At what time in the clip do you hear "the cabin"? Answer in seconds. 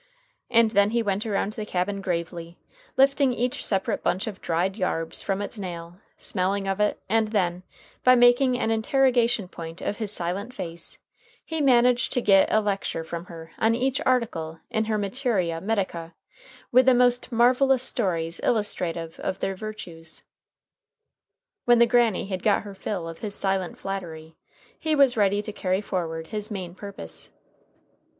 1.53-2.01